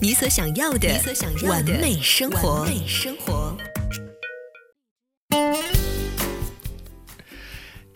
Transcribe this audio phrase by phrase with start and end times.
[0.00, 0.88] 你所想要的
[1.46, 2.66] 完美生活。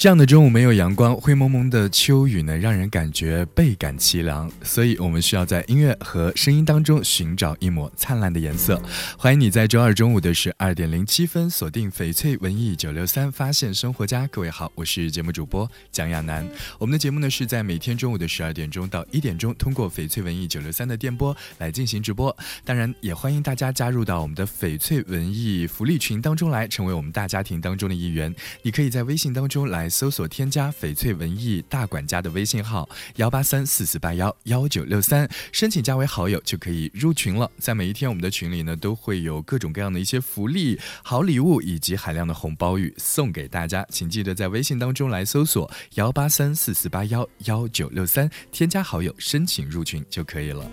[0.01, 4.51] 这样的中午没有阳光，灰蒙蒙的秋雨呢，让人感觉倍感凄凉。
[4.63, 8.81] 所以，我们需要在音乐和声音当中寻找一抹灿烂的颜色。
[9.19, 14.27] 欢迎你在周二中午的十二点零七分锁定翡翠文艺九六三，发现生活家。
[14.29, 16.49] 各位好，我是节目主播蒋亚楠。
[16.79, 22.35] 我们的节目呢是在每天中午的十二点钟到一点钟，通过翡翠文艺九六三的电波来进行直播。
[22.65, 28.35] 当然，也欢迎大家加入到我们的翡翠文艺福利群当中来，成为我们大家庭当中的一员。
[28.63, 29.90] 你可以在微信当中来。
[29.91, 37.51] 搜索添加翡翠文艺大管家的微信号幺八三四四八幺幺九六三，申请加为好友就可以入群了。
[37.59, 43.85] 在每一天，我们的群里呢都会有各种各样的一些福利、好礼物以及海量的红包雨送给大家。
[43.91, 50.71] 请记得在微信当中来搜索幺八三四四八幺幺九六三，添加好友，申请入群就可以了。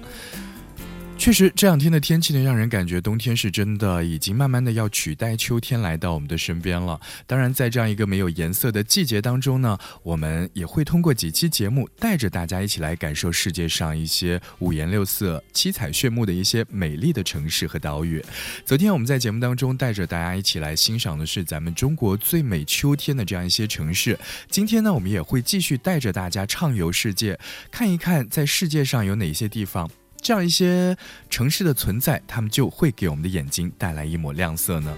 [1.17, 6.97] 确实，这两天的天气呢，让人感觉冬天是真的已经慢慢的要取代秋天来到我们的身边了。
[7.25, 18.23] 当然，在这样一个没有颜色的季节当中呢，我们也会通过几期节目，带着大家一起来感受世界上一些五颜六色、七彩炫目的一些美丽的城市和岛屿。
[18.63, 24.17] 昨天我们在节目当中带着大家一起来欣赏的是咱们中国最美秋天的这样一些城市。
[24.49, 27.37] 今天呢，我们也会继续带着大家畅游世界，
[27.69, 29.89] 看一看在世界上有哪些地方。
[30.21, 30.97] 这样一些
[31.29, 34.95] 城市的存在，他们就会给我们的眼睛带来一抹亮色呢。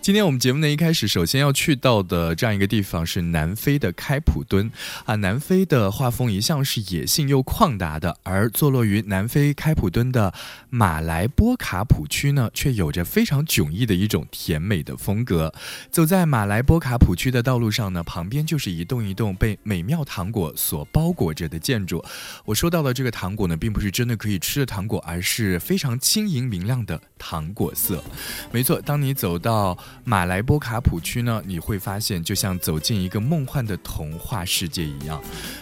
[0.00, 4.70] 今天我们节目的一开始，首先要去到的这样一个地方是南非的开普敦
[5.04, 5.16] 啊。
[5.16, 10.32] 南非的画风一向是野性又旷达的，而坐落于南非开普敦的
[10.76, 15.50] 马来波卡普区呢，却有着非常迥异的一种甜美的风格。
[15.90, 22.04] 走在马来波卡普区的道路上呢，旁边就是一栋一栋被美妙糖果所包裹着的建筑。
[22.44, 28.04] 我说到的这个糖果呢，并不是真的可以吃的糖果，而是非常轻盈明亮的糖果色。
[28.52, 35.18] 没错，当你走到马来波卡普区呢，你会发现就像走进一个梦幻的童话世界一样。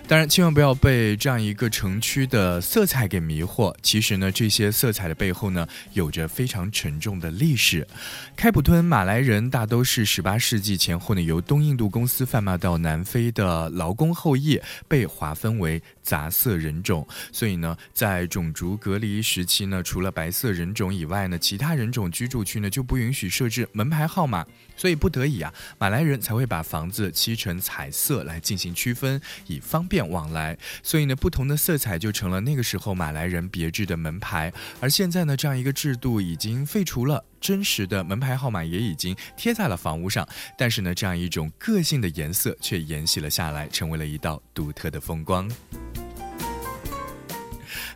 [0.08, 3.72] 当然，千万不要被这样一个城区的色彩给迷惑。
[3.80, 7.86] 其实呢，这些色彩的背后呢，有着非常沉重的历史。
[8.36, 17.06] 开普敦马来人大都是十八世纪前后呢，由东印度公司贩卖到南非的劳工后裔，被划分为杂色人种。
[17.32, 24.44] 所以呢，在种族隔离时期呢，除了白色人种以外呢，其他人种居住区呢就不允许设置门牌号码。
[24.76, 30.56] 所以不得已啊，马来人才会把房子漆成彩色来进行区分，以方便往来。
[30.82, 34.52] 所以呢，不同的色彩就成了那个时候马来人别致的门牌。
[34.80, 40.26] 而现在呢，这样一个制度已经废除了，真实的门牌号码也已经贴在了房屋上。
[40.58, 45.48] 但是呢，这样一种个性的颜色却沿袭了下来，成为了一道独特的风光。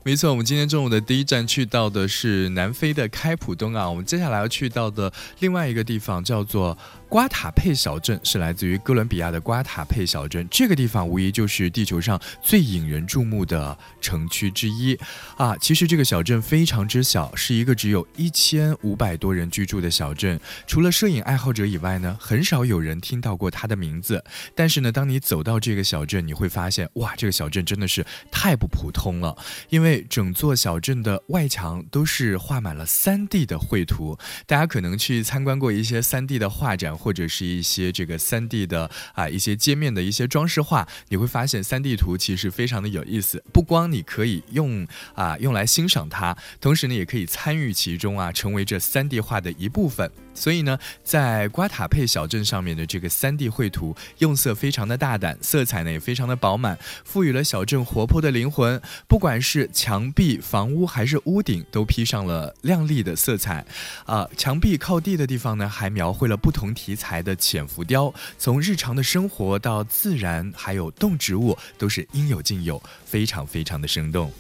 [0.09, 3.91] 没错，我们今天中午的第一站去到的是南非的开普敦啊。
[3.91, 6.79] 我们接下来要去到的另外一个地方叫做。
[7.09, 14.95] 瓜塔佩小镇是来自于哥伦比亚的瓜塔佩小镇，这个地方无疑就是地球上最引人注目的城区之一
[15.39, 15.57] 啊！
[15.57, 20.39] 其实这个小镇非常之小，是一个只有一千五百多人居住的小镇。
[20.67, 24.23] 除了摄影爱好者以外呢，很少有人听到过它的名字。
[24.55, 29.35] 但是呢，当你走到这个小镇，你会发现，哇，这个小镇真的是太不普通了，
[29.71, 34.19] 因为整座小镇的外墙都是画满了 3D 的绘图。
[34.47, 36.98] 大家可能去参观过一些 3D 的画展。
[36.99, 43.43] 或者是一些这个三 D 的啊一些街面的一些装饰画，你会发现三 D 图其实非常的有意思。
[43.53, 50.11] 不光你可以用啊用来欣赏它，同时呢也可以参与其中啊，成为这三 D 画的一部分。
[50.38, 58.81] 所以呢，在瓜塔佩小镇上面的这个三 D 绘图用色非常的大胆，色彩呢也非常的饱满，赋予了小镇活泼的灵魂。
[59.08, 63.67] 不管是墙壁、房屋还是屋顶，都披上了亮丽的色彩。
[64.06, 74.32] 啊，墙壁靠地的地方呢，还描绘了不同题材的浅浮雕，从日常的生活到自然，还有动植物，都是应有尽有，非常非常的生动。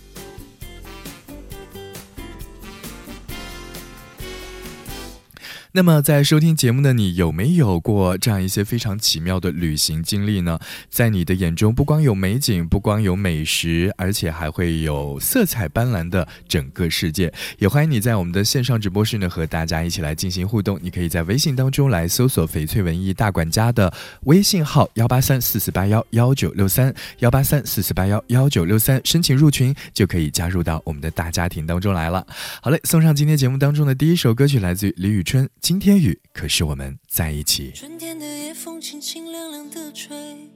[5.72, 10.58] 那么，在收听节目的你，有没有过这样一些非常奇妙的旅行经历呢？
[10.88, 17.30] 在你的眼中，不光有美景，不光有美食，而且还会有色彩斑斓的整个世界。
[17.58, 20.78] 也欢迎你在我们的线上直播室呢，和大家一起来进行互动。
[20.82, 23.92] 你可以在微信当中来搜索“翡翠文艺大管家”的
[24.22, 32.26] 微信号幺八三四四八幺幺九六三幺八三四四八幺幺九六三，申请入群就可以加入到我们的大家庭当中来了。
[32.62, 35.46] 好嘞，送上今天节目当中的第一首歌曲，来自于李宇春。
[35.68, 37.72] 今天雨，可是我们在一起。
[37.72, 40.48] 春天的夜风清清凉凉的吹，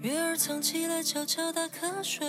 [0.00, 2.24] 月儿藏起来悄悄打瞌睡，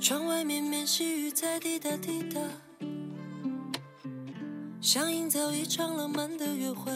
[0.00, 2.40] 窗外绵绵细雨在滴答滴答，
[4.80, 6.90] 想营造一场浪漫的约会，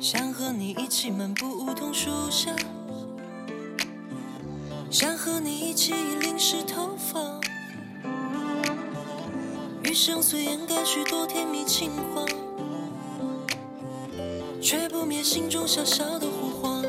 [0.00, 2.56] 想和你一起漫步梧桐树下，
[4.90, 7.43] 想和你一起淋湿头发。
[9.94, 12.26] 余生虽掩盖许多甜蜜情话，
[14.60, 16.82] 却不灭心中小小的火花。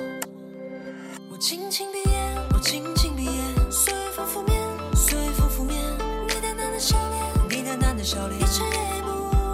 [1.32, 4.60] 我轻轻闭眼，我轻轻闭眼，随风拂面，
[4.96, 5.80] 随风拂面。
[6.28, 9.12] 你淡淡的笑脸，你淡淡的笑脸，一尘也不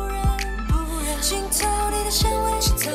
[0.07, 0.37] 染，
[0.69, 0.73] 不
[1.03, 1.21] 染。
[1.21, 2.89] 青草里的香味，青草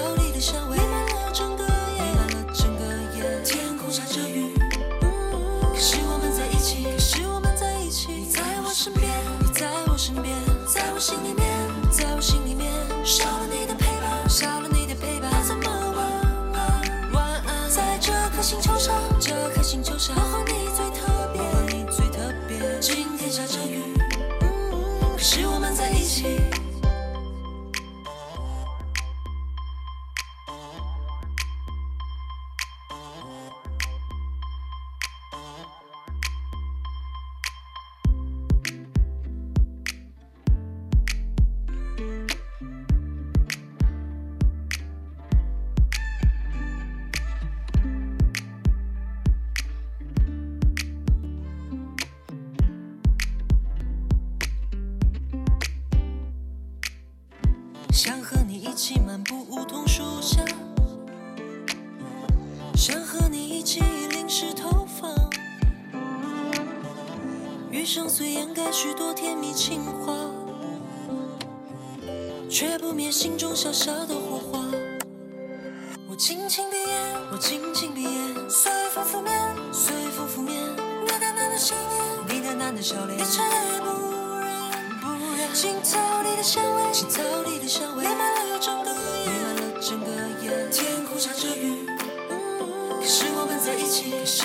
[57.97, 60.45] 想和你一起漫步梧桐树下，
[62.75, 65.09] 想和你一起淋湿头发。
[67.71, 70.15] 余生虽掩盖许多甜蜜情话，
[72.51, 74.63] 却不灭心中小小的火花。
[76.07, 80.55] 我轻轻闭眼，我轻轻闭眼，随风拂面，随风拂面。
[81.03, 81.75] 你淡淡的笑
[82.29, 83.86] 脸，你淡淡的笑脸，一尘也不染，
[85.57, 90.07] 青草里的香味，青草地的香味，弥漫了整个夜，弥漫了整个
[90.43, 90.69] 夜。
[90.71, 91.87] 天空下着雨，
[93.01, 94.45] 可是我们在一起，可是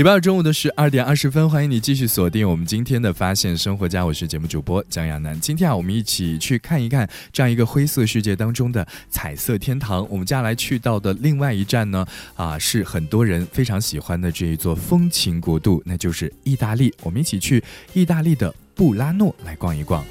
[0.00, 5.38] 礼拜二中午的十二点二十分，欢迎你继续锁定我们今天的发现生活家，我是节目主播江亚楠。
[5.38, 10.08] 今天啊，我们一起去看一看这样一个灰色世界当中的彩色天堂。
[10.08, 16.90] 我们接下来去到的另外一站呢，啊，是很多人非常喜欢的这一座风情国度，那就是意大利。
[17.02, 20.02] 我们一起去意大利的布拉诺来逛一逛。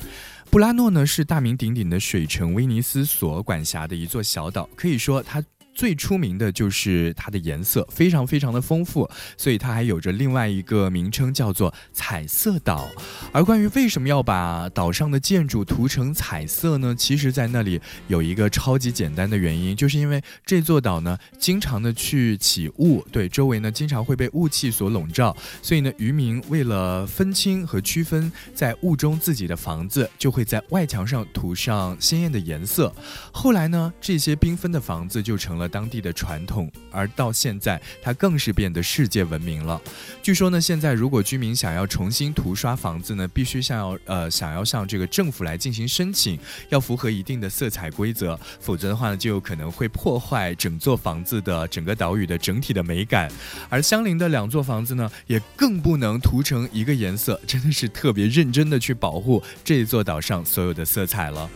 [0.51, 5.43] 布拉诺呢是大名鼎鼎的水城威尼斯所管辖的一座小岛，可以说它。
[5.73, 12.87] 最出名的就是它的颜色非常非常的丰富，所以它还有着另外一个名称叫做彩色岛。
[13.31, 16.95] 而关于为什么要把岛上的建筑涂成彩色呢？
[16.97, 32.93] 其实，在那里有一个超级简单的原因，就是因为这座岛呢经常的去起雾，对周围呢经常会被雾气所笼罩，所以呢渔民为了分清和区分在雾中自己的房子，就会在外墙上涂上鲜艳的颜色。
[33.31, 39.79] 后来呢，这些缤纷的房子就成了当地的传统，而到现在，它更是变得世界闻名了。
[40.23, 46.39] 据说呢，现在如果居民想要重新涂刷房子呢，必须向要呃想要向这个政府来进行申请，
[46.69, 53.29] 要符合一定的色彩规则，否则的话呢，就有可能会破坏整座房子的整个岛屿的整体的美感。
[53.67, 61.49] 而相邻的两座房子呢，也更不能涂成一个颜色，真的是特别认真的去保护这一座岛上所有的色彩了。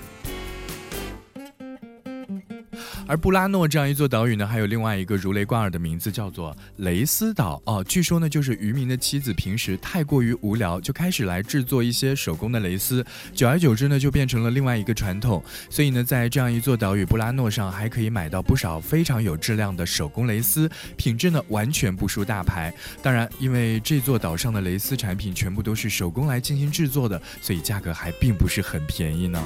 [3.08, 7.84] 而布拉诺这样一座岛屿呢，还有另外一个如雷贯耳的名字，叫做蕾丝岛哦。
[7.88, 15.44] 据说呢，就是渔民的妻子平时太过于无聊，就开始来制作一些手工的蕾丝，久而久之呢，就变成了另外一个传统。
[15.70, 22.74] 所以呢，在这样一座岛屿布拉诺上，还可以买到不少非常有质量的手工蕾丝，品质呢完全不输大牌。
[23.01, 29.44] 当然，因为这座岛上的蕾丝产品全部都是手工来进行制作的，所以价格还并不是很便宜呢。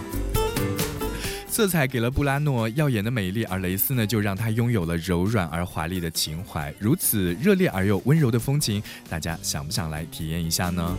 [1.50, 6.74] 色彩给了布拉诺耀眼的美丽，而蕾丝呢，就让它拥有了柔软而华丽的情怀。
[6.78, 10.96] 如此热烈而又温柔的风情，大家想不想来体验一下呢？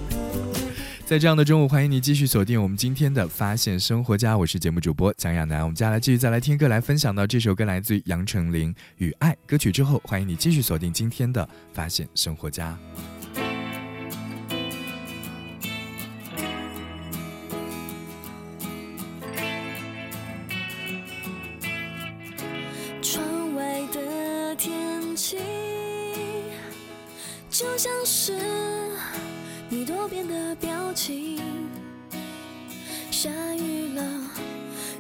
[1.07, 5.63] 在这样的中午，欢迎你继续锁定我们今天的发现生活家，我是节目主播蒋亚楠。
[5.63, 12.77] 我们接下来继续再来听歌，来分享到这首歌来自于杨丞琳《与爱》歌曲之后，欢迎你继续锁定今天的发现生活家。
[28.05, 28.33] 是
[29.69, 31.39] 你多变的表情。
[33.11, 34.03] 下雨了，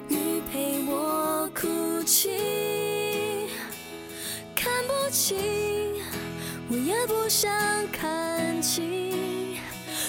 [0.09, 3.49] 雨陪我哭泣，
[4.55, 5.37] 看不清，
[6.69, 7.50] 我也不想
[7.93, 9.57] 看清。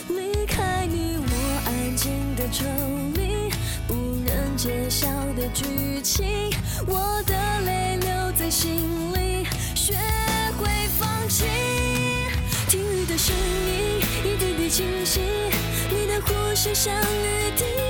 [0.09, 2.65] 离开你，我安静的抽
[3.13, 3.49] 离，
[3.87, 3.93] 不
[4.25, 6.49] 忍揭晓的剧情，
[6.87, 9.93] 我的泪留在心里，学
[10.57, 10.67] 会
[10.97, 11.98] 放弃。
[13.09, 15.19] 的声音一点点清晰，
[15.89, 17.88] 你的呼吸像雨滴。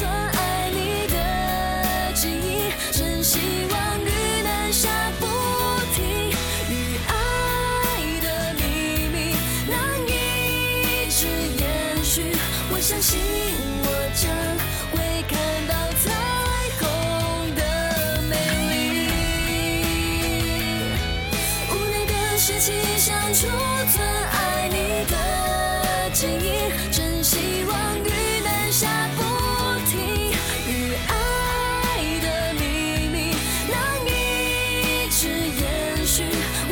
[0.00, 0.39] 存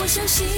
[0.08, 0.57] 相信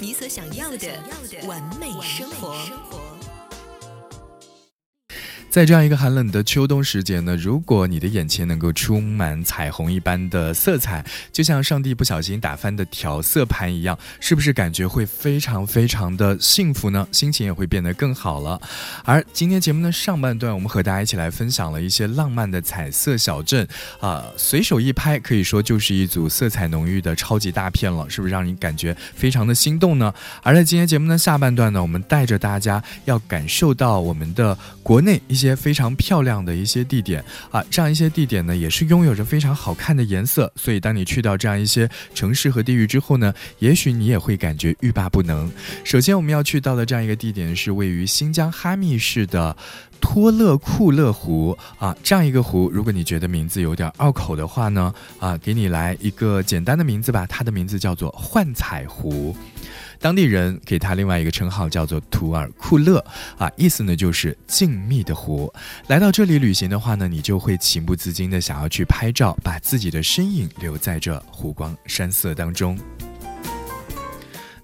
[0.00, 0.88] 你所想要的
[1.46, 3.17] 完美生活。
[5.50, 17.08] 在这样一个寒冷的秋冬时节呢，如果你的眼前能够充满彩虹一般的色彩，就像上帝不小心打翻的调色盘一样，是不是感觉会非常非常的幸福呢？
[17.10, 18.60] 心情也会变得更好了。
[19.04, 23.66] 而今天节目的上半段，我们和大家一起来分享了一些浪漫的彩色小镇，
[24.00, 30.12] 啊、随手一拍，可以说就是一组色彩浓郁的超级大片了，是不是让你感觉非常的心动呢？
[30.42, 40.52] 而在今天节目的下半段呢，我们带着大家要感受到我们的国内一一些非常漂亮的一些地点啊，这样一些地点呢，也是拥有着非常好看的颜色。
[40.56, 45.48] 所以，当你去到这样一些城市和地域之后呢，也许你也会感觉欲罢不能。
[45.84, 49.56] 首先，我们要去到的这样一个地点是位于新疆哈密市的。
[50.00, 59.36] 托勒库勒湖啊，这样一个湖，如果你觉得名字有点拗口的话呢，啊，给你来一个简单的名字吧，它的名字叫做幻彩湖。
[60.00, 63.04] 当地人给他另外一个称号叫做图尔库勒
[63.36, 65.52] 啊，意思呢就是静谧的湖。
[65.88, 72.78] 来到这里旅行的话呢，你就会情不自禁的想要去拍照，把自己的身影留在这湖光山色当中。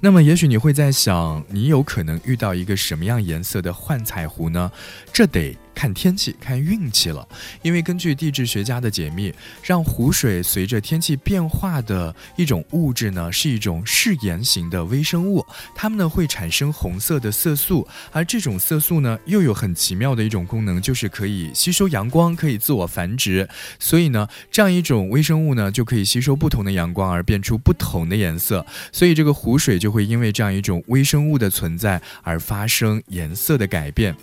[0.01, 4.71] 那么，也许你会在想，你有可能遇到一个什么样颜色的幻彩湖呢？
[5.13, 7.27] 这得看天气、看运气了。
[7.63, 23.49] 因为根据地质学家的解密，让湖水随着天气变化的一种物质呢，是一种嗜盐型的微生物，它们呢会产生红色的色素，而这种色素呢又有很奇妙的一种功能，就是可以吸收阳光，可以自我繁殖。
[23.79, 34.15] 所以呢，这样一种微生物呢就可以吸收不同的阳光而变出不同的颜色，所以这个湖水就会因为这样一种微生物的存在而发生颜色的改变。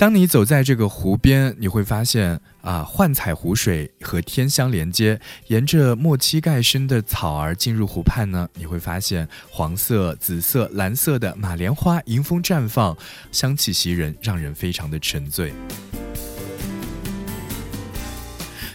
[0.00, 12.96] 当你走在这个湖边，你会发现啊，幻彩湖水和天相连接，沿着莫膝盖深的草儿进入湖畔呢，你会发现黄色、紫色、蓝色的马莲花迎风绽放，
[13.30, 15.52] 香气袭人，让人非常的沉醉。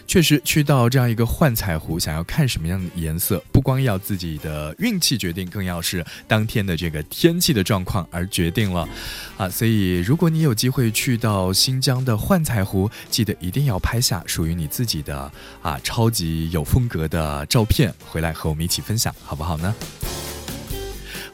[0.06, 8.88] 确实，去到这样一个幻彩湖，想要看什么样的颜色，不光要自己的运气决定，更要是当天的这个天气的状况而决定了，
[9.36, 19.74] 啊，所以如果你有机会去到新疆的幻彩湖，记得一定要拍下属于你自己的啊超级有风格的照片，回来和我们一起分享，好不好呢？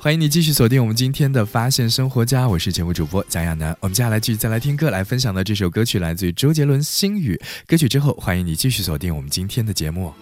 [0.03, 3.77] 欢迎你继续锁定我们今天的发现生活家，我是节目主播蒋亚楠。
[3.79, 7.37] 我们接下来继续再来听歌，来分享的这首歌曲来自于周杰伦《星雨》。
[7.69, 10.13] 歌曲之后，欢迎你继续锁定我们今天的节目。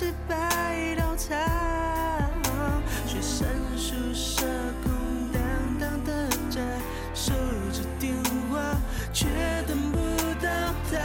[0.00, 1.36] 习摆道场，
[3.06, 4.46] 学生宿舍
[4.82, 4.90] 空
[5.30, 5.38] 荡
[5.78, 6.58] 荡的家，
[7.14, 7.34] 守
[7.70, 8.14] 着电
[8.50, 8.80] 话
[9.12, 9.26] 却
[9.68, 9.98] 等不
[10.42, 10.48] 到
[10.90, 10.96] 他。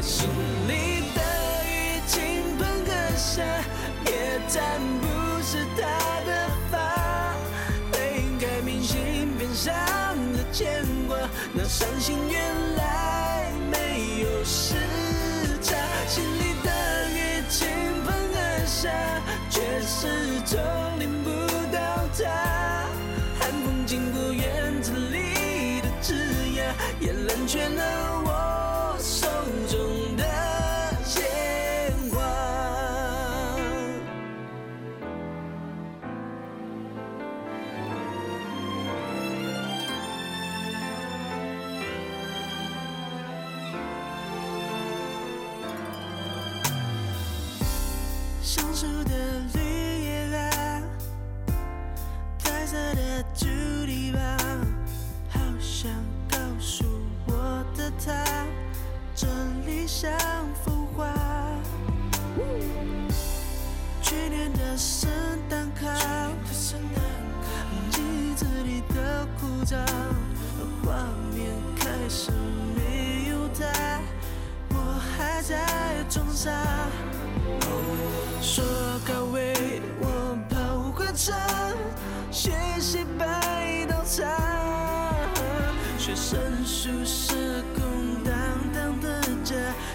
[0.00, 0.28] 心
[0.68, 1.20] 里的
[1.66, 3.42] 雨倾盆而下，
[4.06, 4.62] 也沾
[5.00, 5.82] 不湿他
[6.24, 6.30] 的
[6.70, 7.34] 发。
[7.98, 9.74] 泪盖明信片上
[10.32, 11.18] 的牵挂，
[11.52, 12.53] 那伤心原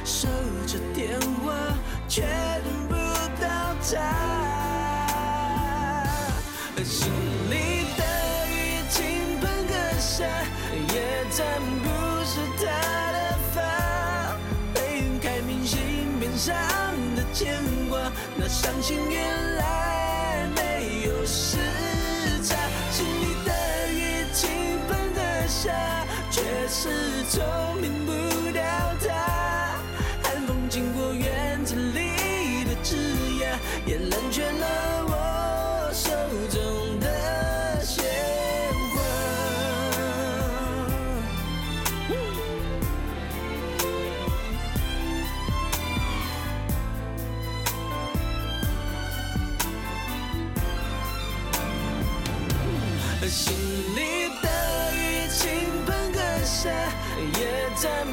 [0.10, 0.28] 守
[0.65, 1.54] 着电话
[2.08, 2.95] 却等不
[3.39, 3.45] 到
[3.80, 3.93] 他。
[6.84, 7.12] 心
[7.52, 8.04] 里的
[8.50, 8.98] 雨倾
[9.39, 10.26] 盆而下，
[10.74, 10.95] 也
[11.30, 11.38] 沾
[11.84, 11.86] 不
[12.26, 12.62] 湿他
[13.13, 13.17] 的
[13.54, 13.56] 发。
[14.74, 14.82] 泪
[15.22, 15.78] 盖明信
[16.19, 16.56] 片上
[17.15, 21.58] 的牵挂，那伤心原来没有时
[22.43, 22.58] 差。
[22.91, 23.50] 心里的
[23.93, 24.50] 雨倾
[24.88, 25.69] 盆而下，
[26.32, 26.89] 却始
[27.30, 27.38] 终
[27.80, 28.12] 淋不
[53.29, 53.53] 心
[53.95, 54.49] 里的
[54.95, 55.45] 雨倾
[55.85, 56.69] 盆而下，
[57.37, 57.39] 也
[57.79, 58.07] 沾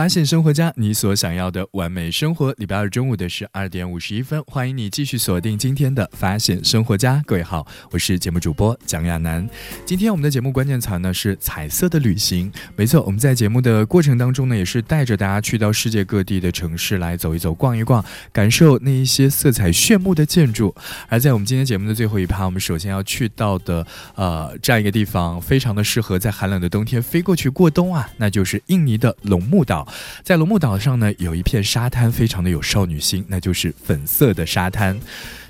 [0.00, 2.54] 发现生活家，你所想要的完美生活。
[2.56, 7.22] 礼拜二中午的十二点五十一分，欢迎你继续锁定今天的发现生活家。
[7.26, 9.46] 各位好，我是节目主播蒋亚楠。
[9.84, 12.50] 今天我们的节目关键词呢是彩色的旅行。
[12.76, 20.74] 没错，我们在节目的过程当中呢，也是带着大家去到世界各地的城市来走一走、逛一逛，感受那一些色彩炫目的建筑。
[21.10, 29.86] 而在我们今天节目的最后一趴，我们首先要去到的呃这样一个地方，非常的适合在寒冷的冬天飞过去过冬啊，那就是印尼的龙目岛。
[30.22, 34.98] 在龙目岛上呢，有一片沙滩，非常的有少女心，那就是粉色的沙滩。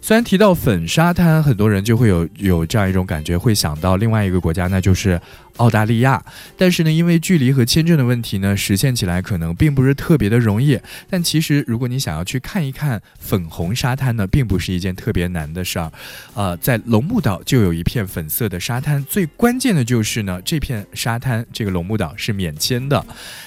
[0.03, 5.21] 虽然提到粉沙滩，很多人就会有有这样一种感觉，会想到另外一个国家，那就是
[5.57, 6.23] 澳大利亚。
[6.57, 10.81] 但是呢，因为距离和签证的问题呢，实现起来可能并不是特别的容易。
[11.09, 15.93] 但其实，如果你想要去看一看粉红沙滩呢，并不是一件特别难的事儿。
[16.35, 23.05] 呃，在龙目岛就有一片粉色的沙滩，最关键的就是呢，这片沙滩这个龙目岛是免签的。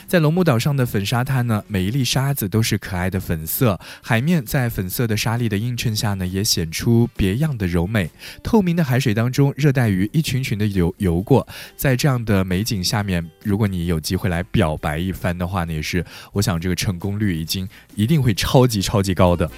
[0.08, 8.10] 在龙目岛上的粉沙滩呢，每一粒沙子都是可爱的粉色，海面在粉色的沙粒的映衬下呢，也显出别样的柔美。
[8.44, 19.50] 透明的海水当中，热带鱼一群群的游游过，在这样的美景下面，如果你有机会来表白一番的话呢，也是我想这个成功率已经一定会超级超级高的。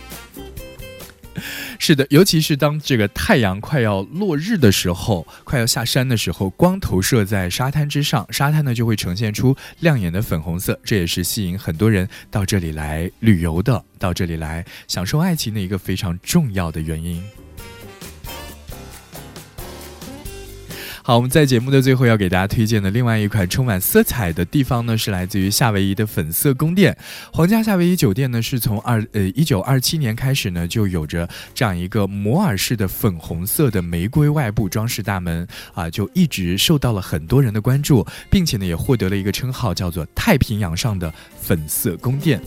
[1.79, 17.23] 是的，尤其是当这个太阳快要落日的时候，快要下山的时候，光投射在沙滩之上，沙滩呢就会呈现出亮眼的粉红色，这也是吸引很多人到这里来旅游的，到这里来享受爱情的一个非常重要的原因。
[21.07, 26.97] 好，我们在节目的最后要给大家推荐的另外一款充满色彩的地方呢，是来自于夏威夷的粉色宫殿。
[27.31, 42.41] 皇家夏威夷酒店呢，是从二呃一九二七年开始呢，就有着这样一个摩尔式的粉红色的玫瑰外部装饰大门啊，就一直受到了很多人的关注，并且呢，也获得了一个称号，叫做太平洋上的粉色宫殿。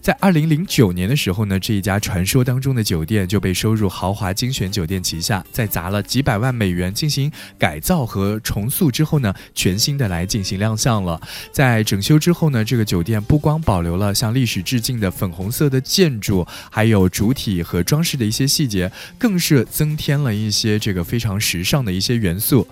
[0.00, 11.20] 在二零零九年的时候呢，这一家传说当中的酒店就被收入豪华精选酒店旗下，在砸了几百万美元进行改造和重塑之后呢，全新的来进行亮相了。
[11.52, 22.66] 在整修之后呢，这个酒店不光保留了向历史致敬的粉红色的建筑，还有主体和装饰的一些细节，更是增添了一些这个非常时尚的一些元素。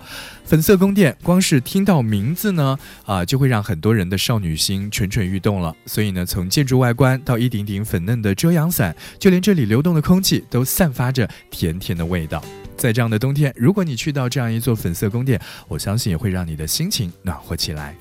[0.45, 5.75] 粉色宫殿，光是听到名字呢，啊，就会让很多人的少女心蠢蠢欲动了。
[5.85, 12.43] 所以呢，从建筑外观到一顶顶粉嫩的遮阳伞，就连这里流动的空气都散发着甜甜的味道。
[12.75, 17.95] 在这样的冬天，如果你去到这样一座粉色宫殿，我相信也会让你的心情暖和起来。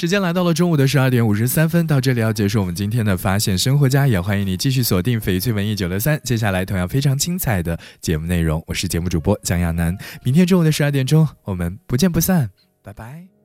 [0.00, 12.48] 时间来到了中午的十二点五十三分，到这里要结束我们今天的发现生活家，也欢迎你继续锁定翡翠文艺九六三，接下来同样非常精彩的节目内容，我是节目主播江亚楠，明天中午的十二点钟，我们不见不散，
[12.82, 13.39] 拜拜。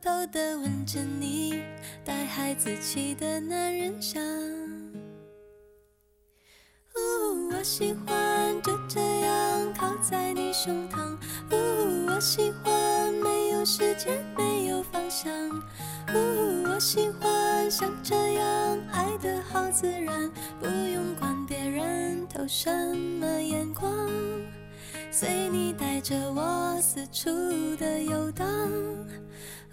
[0.00, 1.62] 偷偷地吻着你
[2.04, 4.22] 带孩子气的男人香。
[6.94, 11.16] 呜，我喜欢就这样靠在你胸膛。
[11.50, 15.32] 呜，我喜欢没有时间，没有方向。
[16.14, 20.30] 呜，我喜欢像这样爱得好自然，
[20.60, 24.08] 不用管别人投什么眼光。
[25.10, 27.30] 随你带着我四处
[27.76, 28.46] 的游荡。